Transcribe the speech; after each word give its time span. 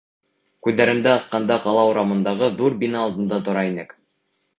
Күҙҙәремде 0.67 1.09
асҡанда 1.15 1.57
ҡала 1.65 1.83
урамындағы 1.89 2.49
ҙур 2.63 2.77
бина 2.85 3.03
алдында 3.05 3.39
тора 3.49 3.65
инек. 3.69 3.95